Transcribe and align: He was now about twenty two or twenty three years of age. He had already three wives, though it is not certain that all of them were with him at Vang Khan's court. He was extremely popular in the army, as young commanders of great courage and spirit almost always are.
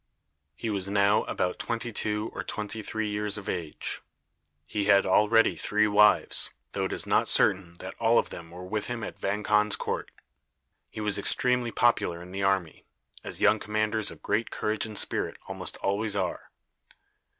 He 0.55 0.71
was 0.71 0.89
now 0.89 1.25
about 1.25 1.59
twenty 1.59 1.91
two 1.91 2.31
or 2.33 2.43
twenty 2.43 2.81
three 2.81 3.07
years 3.07 3.37
of 3.37 3.47
age. 3.47 4.01
He 4.65 4.85
had 4.85 5.05
already 5.05 5.55
three 5.55 5.85
wives, 5.85 6.49
though 6.71 6.85
it 6.85 6.91
is 6.91 7.05
not 7.05 7.29
certain 7.29 7.75
that 7.75 7.93
all 7.99 8.17
of 8.17 8.31
them 8.31 8.49
were 8.49 8.63
with 8.65 8.87
him 8.87 9.03
at 9.03 9.19
Vang 9.19 9.43
Khan's 9.43 9.75
court. 9.75 10.09
He 10.89 11.01
was 11.01 11.19
extremely 11.19 11.69
popular 11.69 12.19
in 12.19 12.31
the 12.31 12.41
army, 12.41 12.83
as 13.23 13.41
young 13.41 13.59
commanders 13.59 14.09
of 14.09 14.23
great 14.23 14.49
courage 14.49 14.87
and 14.87 14.97
spirit 14.97 15.37
almost 15.47 15.77
always 15.83 16.15
are. 16.15 16.49